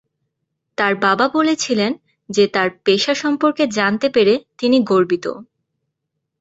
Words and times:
তার 0.77 0.93
বাবা 0.97 1.25
বলেছিলেন 1.33 1.91
যে 2.29 2.43
তাঁর 2.47 2.69
পেশা 2.85 3.13
সম্পর্কে 3.13 3.63
জানতে 3.77 4.07
পেরে 4.09 4.33
তিনি 4.57 4.77
"গর্বিত"। 4.83 5.25